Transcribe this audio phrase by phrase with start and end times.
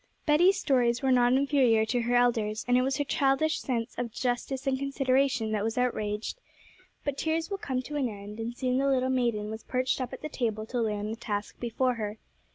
[0.25, 4.11] Betty's stories were not inferior to her elders, and it was her childish sense of
[4.11, 6.39] justice and consideration that was outraged.
[7.03, 10.11] But tears will come to an end, and soon the little maiden was perched up
[10.11, 12.17] at the table to learn the task before her.